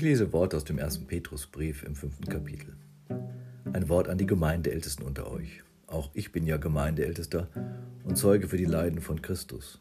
Ich 0.00 0.04
lese 0.04 0.32
Wort 0.32 0.54
aus 0.54 0.64
dem 0.64 0.78
ersten 0.78 1.06
Petrusbrief 1.06 1.82
im 1.82 1.94
fünften 1.94 2.24
Kapitel. 2.24 2.72
Ein 3.70 3.90
Wort 3.90 4.08
an 4.08 4.16
die 4.16 4.24
Gemeindeältesten 4.24 5.04
unter 5.04 5.30
euch. 5.30 5.62
Auch 5.86 6.08
ich 6.14 6.32
bin 6.32 6.46
ja 6.46 6.56
Gemeindeältester 6.56 7.48
und 8.04 8.16
Zeuge 8.16 8.48
für 8.48 8.56
die 8.56 8.64
Leiden 8.64 9.02
von 9.02 9.20
Christus. 9.20 9.78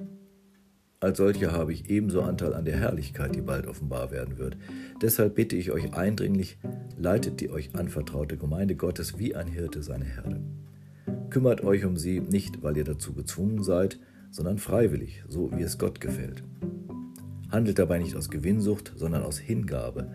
Als 0.99 1.19
solcher 1.19 1.53
habe 1.53 1.71
ich 1.71 1.89
ebenso 1.89 2.21
Anteil 2.21 2.53
an 2.53 2.65
der 2.65 2.75
Herrlichkeit, 2.75 3.33
die 3.33 3.39
bald 3.39 3.65
offenbar 3.65 4.11
werden 4.11 4.37
wird. 4.37 4.57
Deshalb 5.01 5.35
bitte 5.35 5.55
ich 5.55 5.71
euch 5.71 5.93
eindringlich, 5.93 6.57
leitet 6.97 7.39
die 7.39 7.49
euch 7.49 7.73
anvertraute 7.75 8.35
Gemeinde 8.35 8.75
Gottes 8.75 9.17
wie 9.19 9.35
ein 9.35 9.47
Hirte 9.47 9.83
seine 9.83 10.03
Herde. 10.03 10.41
Kümmert 11.29 11.63
euch 11.63 11.85
um 11.85 11.95
sie 11.95 12.19
nicht, 12.19 12.61
weil 12.61 12.75
ihr 12.75 12.83
dazu 12.83 13.13
gezwungen 13.13 13.63
seid, 13.63 13.97
sondern 14.31 14.57
freiwillig, 14.57 15.23
so 15.29 15.49
wie 15.57 15.63
es 15.63 15.77
Gott 15.77 16.01
gefällt. 16.01 16.43
Handelt 17.49 17.79
dabei 17.79 17.99
nicht 17.99 18.15
aus 18.15 18.29
Gewinnsucht, 18.29 18.93
sondern 18.95 19.23
aus 19.23 19.39
Hingabe. 19.39 20.11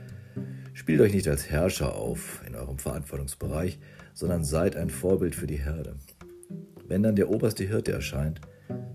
Spielt 0.72 1.00
euch 1.00 1.12
nicht 1.12 1.28
als 1.28 1.50
Herrscher 1.50 1.94
auf 1.94 2.42
in 2.46 2.54
eurem 2.54 2.78
Verantwortungsbereich, 2.78 3.78
sondern 4.12 4.44
seid 4.44 4.76
ein 4.76 4.90
Vorbild 4.90 5.34
für 5.34 5.46
die 5.46 5.58
Herde. 5.58 5.96
Wenn 6.86 7.02
dann 7.02 7.16
der 7.16 7.30
oberste 7.30 7.64
Hirte 7.64 7.92
erscheint, 7.92 8.40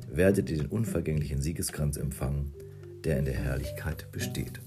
werdet 0.10 0.50
ihr 0.50 0.58
den 0.58 0.68
unvergänglichen 0.68 1.42
Siegeskranz 1.42 1.98
empfangen, 1.98 2.54
der 3.04 3.20
in 3.20 3.26
der 3.26 3.34
Herrlichkeit 3.34 4.12
besteht. 4.12 4.60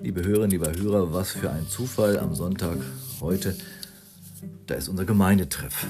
Liebe 0.00 0.24
Hörerinnen, 0.24 0.50
lieber 0.50 0.72
Hörer, 0.72 1.12
was 1.12 1.32
für 1.32 1.50
ein 1.50 1.66
Zufall 1.66 2.18
am 2.18 2.34
Sonntag 2.34 2.78
heute. 3.20 3.56
Da 4.66 4.74
ist 4.74 4.88
unser 4.88 5.04
Gemeindetreff. 5.04 5.86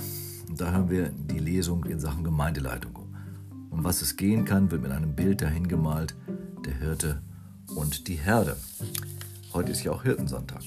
Und 0.48 0.60
da 0.60 0.73
haben 0.73 0.90
wir 0.90 1.10
die 1.10 1.38
Lesung 1.38 1.84
in 1.84 1.98
Sachen 1.98 2.24
Gemeindeleitung. 2.24 3.03
Um 3.74 3.83
was 3.83 4.02
es 4.02 4.16
gehen 4.16 4.45
kann, 4.45 4.70
wird 4.70 4.83
mit 4.83 4.92
einem 4.92 5.16
Bild 5.16 5.42
dahin 5.42 5.66
gemalt, 5.66 6.15
der 6.65 6.74
Hirte 6.74 7.21
und 7.74 8.07
die 8.07 8.15
Herde. 8.15 8.57
Heute 9.52 9.73
ist 9.73 9.82
ja 9.82 9.90
auch 9.90 10.04
Hirtensonntag. 10.04 10.62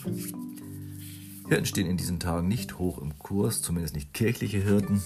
Hirten 1.47 1.65
stehen 1.65 1.87
in 1.87 1.95
diesen 1.95 2.19
Tagen 2.19 2.49
nicht 2.49 2.79
hoch 2.79 2.97
im 2.97 3.17
Kurs, 3.17 3.61
zumindest 3.61 3.95
nicht 3.95 4.13
kirchliche 4.13 4.57
Hirten. 4.57 5.01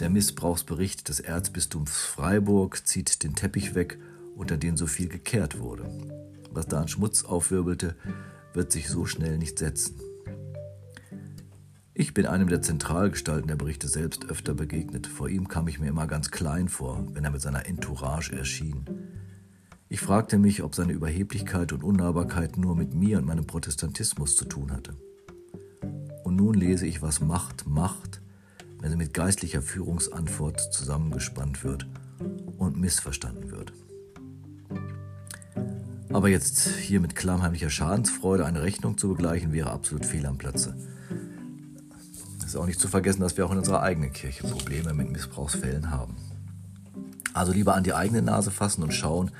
Der 0.00 0.08
Missbrauchsbericht 0.08 1.06
des 1.10 1.20
Erzbistums 1.20 1.94
Freiburg 1.98 2.86
zieht 2.86 3.22
den 3.22 3.34
Teppich 3.34 3.74
weg, 3.74 3.98
unter 4.34 4.56
den 4.56 4.78
so 4.78 4.86
viel 4.86 5.08
gekehrt 5.08 5.60
wurde. 5.60 5.84
Was 6.50 6.66
da 6.66 6.80
an 6.80 6.88
Schmutz 6.88 7.24
aufwirbelte, 7.24 7.94
wird 8.54 8.72
sich 8.72 8.88
so 8.88 9.04
schnell 9.04 9.36
nicht 9.36 9.58
setzen. 9.58 10.00
Ich 11.96 12.12
bin 12.12 12.26
einem 12.26 12.48
der 12.48 12.60
Zentralgestalten 12.60 13.46
der 13.46 13.54
Berichte 13.54 13.86
selbst 13.86 14.28
öfter 14.28 14.52
begegnet. 14.52 15.06
Vor 15.06 15.28
ihm 15.28 15.46
kam 15.46 15.68
ich 15.68 15.78
mir 15.78 15.86
immer 15.86 16.08
ganz 16.08 16.32
klein 16.32 16.68
vor, 16.68 17.06
wenn 17.12 17.24
er 17.24 17.30
mit 17.30 17.40
seiner 17.40 17.66
Entourage 17.66 18.32
erschien. 18.32 18.84
Ich 19.88 20.00
fragte 20.00 20.36
mich, 20.36 20.64
ob 20.64 20.74
seine 20.74 20.92
Überheblichkeit 20.92 21.72
und 21.72 21.84
Unnahbarkeit 21.84 22.58
nur 22.58 22.74
mit 22.74 22.94
mir 22.94 23.18
und 23.18 23.26
meinem 23.26 23.46
Protestantismus 23.46 24.34
zu 24.34 24.44
tun 24.44 24.72
hatte. 24.72 24.96
Und 26.24 26.34
nun 26.34 26.54
lese 26.54 26.84
ich, 26.84 27.00
was 27.00 27.20
Macht 27.20 27.68
macht, 27.68 28.20
wenn 28.80 28.90
sie 28.90 28.96
mit 28.96 29.14
geistlicher 29.14 29.62
Führungsantwort 29.62 30.74
zusammengespannt 30.74 31.62
wird 31.62 31.86
und 32.58 32.76
missverstanden 32.76 33.52
wird. 33.52 33.72
Aber 36.12 36.28
jetzt 36.28 36.66
hier 36.66 36.98
mit 36.98 37.14
klammheimlicher 37.14 37.70
Schadensfreude 37.70 38.46
eine 38.46 38.62
Rechnung 38.64 38.98
zu 38.98 39.10
begleichen, 39.10 39.52
wäre 39.52 39.70
absolut 39.70 40.04
fehl 40.04 40.26
am 40.26 40.38
Platze 40.38 40.76
ist 42.54 42.60
auch 42.60 42.66
nicht 42.66 42.80
zu 42.80 42.86
vergessen, 42.86 43.20
dass 43.20 43.36
wir 43.36 43.46
auch 43.46 43.50
in 43.50 43.58
unserer 43.58 43.82
eigenen 43.82 44.12
Kirche 44.12 44.46
Probleme 44.46 44.94
mit 44.94 45.10
Missbrauchsfällen 45.10 45.90
haben. 45.90 46.14
Also 47.32 47.52
lieber 47.52 47.74
an 47.74 47.82
die 47.82 47.94
eigene 47.94 48.22
Nase 48.22 48.52
fassen 48.52 48.84
und 48.84 48.94
schauen, 48.94 49.32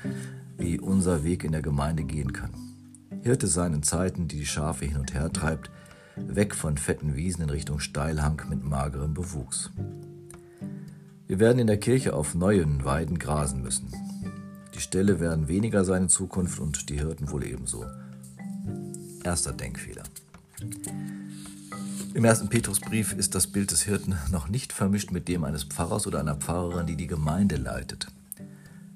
wie 0.57 0.79
unser 0.79 1.23
Weg 1.23 1.45
in 1.45 1.53
der 1.53 1.61
Gemeinde 1.61 2.03
gehen 2.03 2.33
kann. 2.33 2.51
Hirte 3.23 3.47
sein 3.47 3.73
in 3.73 3.83
Zeiten, 3.83 4.27
die 4.27 4.39
die 4.39 4.45
Schafe 4.45 4.83
hin 4.83 4.97
und 4.97 5.13
her 5.13 5.31
treibt, 5.31 5.71
weg 6.17 6.53
von 6.53 6.77
fetten 6.77 7.15
Wiesen 7.15 7.43
in 7.43 7.49
Richtung 7.49 7.79
Steilhang 7.79 8.41
mit 8.49 8.65
magerem 8.65 9.13
Bewuchs. 9.13 9.71
Wir 11.25 11.39
werden 11.39 11.59
in 11.59 11.67
der 11.67 11.79
Kirche 11.79 12.13
auf 12.13 12.35
neuen 12.35 12.83
Weiden 12.83 13.17
grasen 13.17 13.61
müssen. 13.61 13.93
Die 14.73 14.81
Ställe 14.81 15.21
werden 15.21 15.47
weniger 15.47 15.85
sein 15.85 16.03
in 16.03 16.09
Zukunft 16.09 16.59
und 16.59 16.89
die 16.89 16.99
Hirten 16.99 17.31
wohl 17.31 17.45
ebenso. 17.45 17.85
Erster 19.23 19.53
Denkfehler. 19.53 20.03
Im 22.15 22.23
ersten 22.23 22.47
Petrusbrief 22.47 23.11
ist 23.11 23.35
das 23.35 23.47
Bild 23.47 23.71
des 23.71 23.81
Hirten 23.81 24.15
noch 24.31 24.47
nicht 24.47 24.71
vermischt 24.71 25.11
mit 25.11 25.27
dem 25.27 25.43
eines 25.43 25.65
Pfarrers 25.65 26.07
oder 26.07 26.21
einer 26.21 26.37
Pfarrerin, 26.37 26.87
die 26.87 26.95
die 26.95 27.07
Gemeinde 27.07 27.57
leitet. 27.57 28.07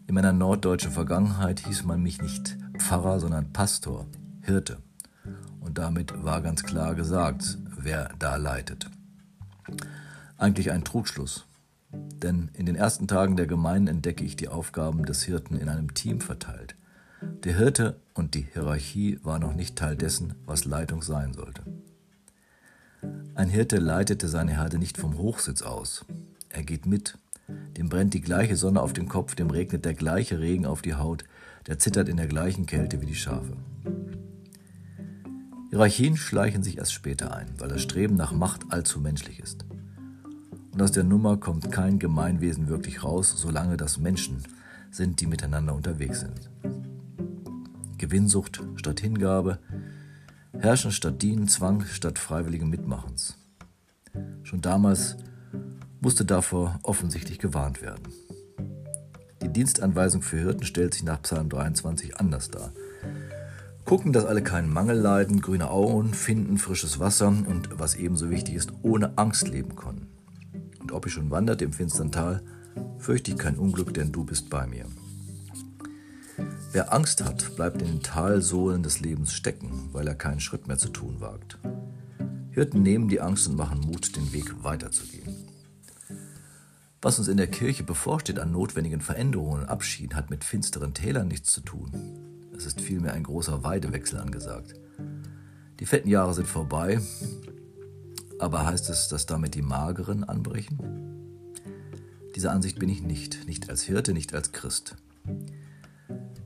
In 0.07 0.15
meiner 0.15 0.31
norddeutschen 0.31 0.93
Vergangenheit 0.93 1.59
hieß 1.67 1.83
man 1.83 2.01
mich 2.01 2.21
nicht 2.21 2.55
Pfarrer, 2.77 3.19
sondern 3.19 3.51
Pastor, 3.51 4.05
Hirte. 4.39 4.77
Und 5.59 5.77
damit 5.77 6.13
war 6.23 6.39
ganz 6.41 6.63
klar 6.63 6.95
gesagt, 6.95 7.57
wer 7.77 8.09
da 8.19 8.37
leitet. 8.37 8.89
Eigentlich 10.37 10.71
ein 10.71 10.85
Trugschluss. 10.85 11.45
Denn 11.91 12.49
in 12.53 12.65
den 12.65 12.77
ersten 12.77 13.09
Tagen 13.09 13.35
der 13.35 13.47
Gemeinde 13.47 13.91
entdecke 13.91 14.23
ich 14.23 14.37
die 14.37 14.47
Aufgaben 14.47 15.03
des 15.03 15.23
Hirten 15.23 15.57
in 15.57 15.67
einem 15.67 15.93
Team 15.93 16.21
verteilt. 16.21 16.75
Der 17.43 17.57
Hirte 17.57 17.99
und 18.13 18.33
die 18.33 18.47
Hierarchie 18.53 19.19
war 19.23 19.39
noch 19.39 19.55
nicht 19.55 19.75
Teil 19.75 19.97
dessen, 19.97 20.35
was 20.45 20.63
Leitung 20.63 21.01
sein 21.01 21.33
sollte. 21.33 21.63
Ein 23.39 23.47
Hirte 23.47 23.77
leitete 23.77 24.27
seine 24.27 24.57
Herde 24.57 24.77
nicht 24.77 24.97
vom 24.97 25.17
Hochsitz 25.17 25.61
aus. 25.61 26.03
Er 26.49 26.61
geht 26.61 26.85
mit. 26.85 27.17
Dem 27.77 27.87
brennt 27.87 28.13
die 28.13 28.19
gleiche 28.19 28.57
Sonne 28.57 28.81
auf 28.81 28.91
den 28.91 29.07
Kopf, 29.07 29.33
dem 29.33 29.49
regnet 29.49 29.85
der 29.85 29.93
gleiche 29.93 30.39
Regen 30.39 30.65
auf 30.65 30.81
die 30.81 30.95
Haut, 30.95 31.23
der 31.65 31.79
zittert 31.79 32.09
in 32.09 32.17
der 32.17 32.27
gleichen 32.27 32.65
Kälte 32.65 32.99
wie 32.99 33.05
die 33.05 33.15
Schafe. 33.15 33.53
Hierarchien 35.69 36.17
schleichen 36.17 36.63
sich 36.63 36.79
erst 36.79 36.91
später 36.91 37.33
ein, 37.33 37.47
weil 37.59 37.69
das 37.69 37.81
Streben 37.81 38.15
nach 38.15 38.33
Macht 38.33 38.73
allzu 38.73 38.99
menschlich 38.99 39.39
ist. 39.39 39.65
Und 40.73 40.81
aus 40.81 40.91
der 40.91 41.05
Nummer 41.05 41.37
kommt 41.37 41.71
kein 41.71 41.97
Gemeinwesen 41.97 42.67
wirklich 42.67 43.05
raus, 43.05 43.33
solange 43.37 43.77
das 43.77 43.99
Menschen 43.99 44.43
sind, 44.91 45.21
die 45.21 45.27
miteinander 45.27 45.75
unterwegs 45.75 46.19
sind. 46.19 46.49
Gewinnsucht 47.97 48.61
statt 48.75 48.99
Hingabe, 48.99 49.59
Herrschen 50.61 50.91
statt 50.91 51.21
Dienen, 51.21 51.47
Zwang 51.47 51.85
statt 51.85 52.19
freiwilligen 52.19 52.69
Mitmachens. 52.69 53.37
Schon 54.43 54.59
damals 54.59 55.15
musste 56.01 56.25
davor 56.25 56.79
offensichtlich 56.83 57.39
gewarnt 57.39 57.81
werden. 57.81 58.09
Die 59.41 59.47
Dienstanweisung 59.47 60.21
für 60.21 60.37
Hirten 60.37 60.65
stellt 60.65 60.93
sich 60.93 61.03
nach 61.03 61.21
Psalm 61.21 61.47
23 61.47 62.17
anders 62.17 62.51
dar. 62.51 62.73
Gucken, 63.85 64.11
dass 64.11 64.25
alle 64.25 64.43
keinen 64.43 64.71
Mangel 64.71 64.97
leiden, 64.97 65.39
grüne 65.39 65.71
Augen 65.71 66.13
finden, 66.13 66.57
frisches 66.57 66.99
Wasser 66.99 67.29
und, 67.29 67.79
was 67.79 67.95
ebenso 67.95 68.29
wichtig 68.29 68.55
ist, 68.55 68.73
ohne 68.81 69.17
Angst 69.17 69.47
leben 69.47 69.77
können. 69.77 70.07
Und 70.81 70.91
ob 70.91 71.05
ich 71.05 71.13
schon 71.13 71.31
wanderte 71.31 71.63
im 71.63 71.71
finstern 71.71 72.11
Tal, 72.11 72.43
fürchte 72.97 73.31
ich 73.31 73.37
kein 73.37 73.57
Unglück, 73.57 73.93
denn 73.93 74.11
du 74.11 74.25
bist 74.25 74.49
bei 74.49 74.67
mir. 74.67 74.85
Wer 76.71 76.93
Angst 76.93 77.23
hat, 77.23 77.55
bleibt 77.55 77.81
in 77.81 77.87
den 77.87 78.03
Talsohlen 78.03 78.83
des 78.83 78.99
Lebens 78.99 79.33
stecken, 79.33 79.89
weil 79.91 80.07
er 80.07 80.13
keinen 80.13 80.39
Schritt 80.39 80.67
mehr 80.67 80.77
zu 80.77 80.89
tun 80.89 81.19
wagt. 81.19 81.57
Hirten 82.51 82.83
nehmen 82.83 83.07
die 83.07 83.21
Angst 83.21 83.47
und 83.47 83.55
machen 83.55 83.79
Mut, 83.79 84.15
den 84.15 84.31
Weg 84.33 84.63
weiterzugehen. 84.63 85.33
Was 87.01 87.17
uns 87.17 87.27
in 87.27 87.37
der 87.37 87.47
Kirche 87.47 87.83
bevorsteht 87.83 88.37
an 88.37 88.51
notwendigen 88.51 89.01
Veränderungen 89.01 89.61
und 89.61 89.69
Abschieden, 89.69 90.15
hat 90.15 90.29
mit 90.29 90.43
finsteren 90.43 90.93
Tälern 90.93 91.27
nichts 91.27 91.51
zu 91.51 91.61
tun. 91.61 91.91
Es 92.55 92.67
ist 92.67 92.81
vielmehr 92.81 93.13
ein 93.13 93.23
großer 93.23 93.63
Weidewechsel 93.63 94.19
angesagt. 94.19 94.75
Die 95.79 95.87
fetten 95.87 96.09
Jahre 96.09 96.35
sind 96.35 96.47
vorbei, 96.47 96.99
aber 98.37 98.67
heißt 98.67 98.89
es, 98.91 99.07
dass 99.07 99.25
damit 99.25 99.55
die 99.55 99.63
mageren 99.63 100.23
anbrechen? 100.23 100.77
Dieser 102.35 102.51
Ansicht 102.51 102.77
bin 102.77 102.89
ich 102.89 103.01
nicht, 103.01 103.47
nicht 103.47 103.69
als 103.71 103.81
Hirte, 103.81 104.13
nicht 104.13 104.35
als 104.35 104.51
Christ. 104.51 104.97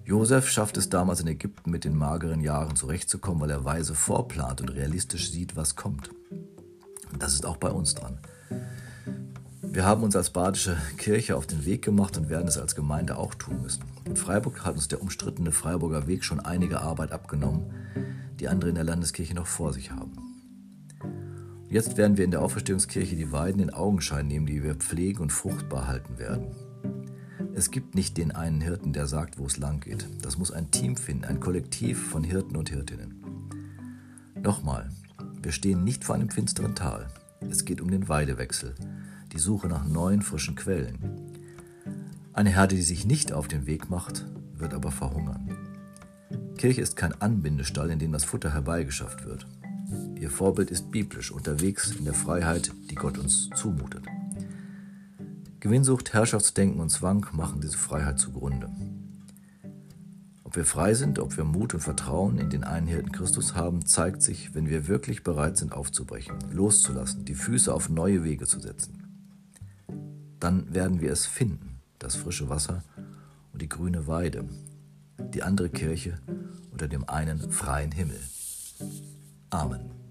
Josef 0.06 0.50
schafft 0.50 0.76
es 0.76 0.90
damals 0.90 1.22
in 1.22 1.28
Ägypten 1.28 1.72
mit 1.72 1.86
den 1.86 1.96
mageren 1.96 2.42
Jahren 2.42 2.76
zurechtzukommen, 2.76 3.42
weil 3.42 3.52
er 3.52 3.64
weise 3.64 3.96
vorplant 3.96 4.60
und 4.60 4.70
realistisch 4.70 5.32
sieht, 5.32 5.56
was 5.56 5.78
kommt. 5.78 6.10
Und 7.12 7.24
das 7.24 7.34
ist 7.34 7.46
auch 7.46 7.56
bei 7.56 7.70
uns 7.70 7.96
dran. 7.96 8.18
Wir 9.62 9.86
haben 9.86 10.04
uns 10.04 10.16
als 10.18 10.30
badische 10.32 10.78
Kirche 10.98 11.38
auf 11.38 11.48
den 11.48 11.66
Weg 11.66 11.84
gemacht 11.84 12.18
und 12.18 12.30
werden 12.30 12.50
es 12.50 12.58
als 12.58 12.76
Gemeinde 12.76 13.18
auch 13.18 13.34
tun 13.34 13.62
müssen. 13.62 13.84
In 14.04 14.18
Freiburg 14.18 14.66
hat 14.66 14.76
uns 14.76 14.90
der 14.90 15.02
umstrittene 15.02 15.54
Freiburger 15.54 16.06
Weg 16.06 16.26
schon 16.26 16.42
einige 16.42 16.82
Arbeit 16.82 17.14
abgenommen, 17.14 17.74
die 18.42 18.50
andere 18.50 18.70
in 18.70 18.76
der 18.76 18.84
Landeskirche 18.84 19.34
noch 19.34 19.48
vor 19.48 19.72
sich 19.72 19.92
haben. 19.92 20.12
jetzt 21.70 21.96
werden 21.96 22.18
wir 22.18 22.26
in 22.26 22.32
der 22.32 22.42
Auferstehungskirche 22.42 23.16
die 23.16 23.32
Weiden 23.32 23.62
in 23.62 23.74
Augenschein 23.74 24.28
nehmen, 24.28 24.48
die 24.48 24.64
wir 24.64 24.76
pflegen 24.76 25.22
und 25.22 25.32
fruchtbar 25.32 25.88
halten 25.88 26.20
werden. 26.20 26.48
Es 27.54 27.72
gibt 27.72 27.96
nicht 27.96 28.18
den 28.18 28.32
einen 28.32 28.62
Hirten, 28.62 28.94
der 28.94 29.08
sagt, 29.08 29.38
wo 29.38 29.46
es 29.46 29.58
lang 29.58 29.80
geht. 29.80 30.08
Das 30.22 30.38
muss 30.38 30.52
ein 30.52 30.72
Team 30.72 30.98
finden, 30.98 31.26
ein 31.26 31.40
Kollektiv 31.40 32.10
von 32.10 32.24
Hirten 32.24 32.56
und 32.56 32.70
Hirtinnen. 32.70 33.24
Nochmal, 34.42 34.90
wir 35.42 35.52
stehen 35.52 35.84
nicht 35.84 36.04
vor 36.04 36.16
einem 36.16 36.30
finsteren 36.30 36.76
Tal. 36.76 37.08
Es 37.50 37.66
geht 37.66 37.82
um 37.82 37.92
den 37.92 38.08
Weidewechsel, 38.10 38.76
die 39.32 39.40
Suche 39.40 39.68
nach 39.68 39.86
neuen, 39.86 40.22
frischen 40.22 40.56
Quellen. 40.56 40.98
Eine 42.34 42.52
Herde, 42.52 42.76
die 42.76 42.82
sich 42.82 43.06
nicht 43.06 43.34
auf 43.34 43.48
den 43.48 43.66
Weg 43.68 43.90
macht, 43.90 44.26
wird 44.56 44.74
aber 44.74 44.92
verhungern. 44.92 45.58
Kirche 46.58 46.82
ist 46.82 46.96
kein 46.96 47.20
Anbindestall, 47.22 47.90
in 47.90 48.00
dem 48.00 48.12
das 48.12 48.24
Futter 48.24 48.54
herbeigeschafft 48.54 49.26
wird. 49.26 49.46
Ihr 50.20 50.30
Vorbild 50.30 50.72
ist 50.72 50.92
biblisch, 50.92 51.32
unterwegs 51.32 51.92
in 51.92 52.06
der 52.06 52.14
Freiheit, 52.14 52.72
die 52.90 52.96
Gott 52.96 53.18
uns 53.18 53.50
zumutet. 53.56 54.04
Gewinnsucht, 55.64 56.12
Herrschaftsdenken 56.12 56.82
und 56.82 56.90
Zwang 56.90 57.26
machen 57.32 57.62
diese 57.62 57.78
Freiheit 57.78 58.20
zugrunde. 58.20 58.70
Ob 60.44 60.58
wir 60.58 60.66
frei 60.66 60.94
sind, 60.94 61.20
ob 61.20 61.38
wir 61.38 61.46
Mut 61.46 61.74
und 61.74 61.80
Vertrauen 61.80 62.38
in 62.38 62.50
den 62.50 62.66
einen 62.66 62.86
Hirten 62.86 63.14
Christus 63.14 63.56
haben, 63.56 63.86
zeigt 63.86 64.22
sich, 64.22 64.54
wenn 64.56 64.68
wir 64.68 64.90
wirklich 64.90 65.24
bereit 65.24 65.56
sind 65.56 65.72
aufzubrechen, 65.72 66.36
loszulassen, 66.52 67.24
die 67.24 67.34
Füße 67.34 67.74
auf 67.74 67.88
neue 67.88 68.26
Wege 68.26 68.46
zu 68.46 68.60
setzen. 68.60 69.08
Dann 70.38 70.74
werden 70.74 71.00
wir 71.00 71.14
es 71.14 71.28
finden, 71.28 71.80
das 71.98 72.18
frische 72.18 72.50
Wasser 72.50 72.84
und 73.54 73.62
die 73.62 73.70
grüne 73.70 74.06
Weide, 74.06 74.44
die 75.34 75.44
andere 75.44 75.70
Kirche 75.70 76.20
unter 76.74 76.90
dem 76.90 77.08
einen 77.08 77.40
freien 77.40 77.94
Himmel. 77.94 78.20
Amen. 79.50 80.03